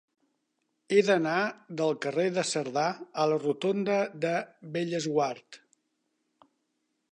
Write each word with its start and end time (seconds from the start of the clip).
He 0.95 1.01
d'anar 1.09 1.35
del 1.81 1.93
carrer 2.05 2.25
de 2.37 2.45
Cerdà 2.53 2.87
a 3.25 3.29
la 3.33 3.39
rotonda 3.45 4.01
de 4.27 4.33
Bellesguard. 4.79 5.63